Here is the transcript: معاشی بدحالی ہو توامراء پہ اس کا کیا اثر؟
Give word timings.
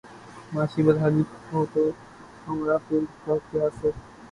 معاشی 0.51 0.81
بدحالی 0.85 1.23
ہو 1.49 1.59
توامراء 1.73 2.81
پہ 2.87 2.95
اس 2.95 3.13
کا 3.23 3.33
کیا 3.47 3.63
اثر؟ 3.65 3.89